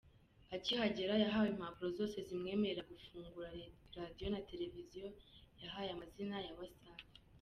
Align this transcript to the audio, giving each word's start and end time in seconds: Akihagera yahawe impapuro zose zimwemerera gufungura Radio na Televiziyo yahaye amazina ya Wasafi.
Akihagera 0.55 1.13
yahawe 1.23 1.47
impapuro 1.51 1.87
zose 1.99 2.17
zimwemerera 2.27 2.87
gufungura 2.91 3.49
Radio 3.97 4.27
na 4.33 4.41
Televiziyo 4.49 5.07
yahaye 5.61 5.89
amazina 5.95 6.37
ya 6.47 6.53
Wasafi. 6.59 7.07